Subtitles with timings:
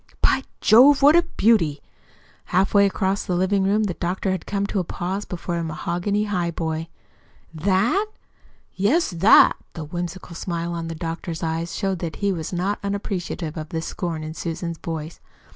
[0.19, 1.79] "By Jove, what a beauty!"
[2.45, 6.23] Halfway across the living room the doctor had come to a pause before the mahogany
[6.25, 6.87] highboy.
[7.53, 8.07] "THAT?"
[8.73, 13.55] "Yes, 'that'!" The whimsical smile in the doctor's eyes showed that he was not unappreciative
[13.57, 15.19] of the scorn in Susan's voice.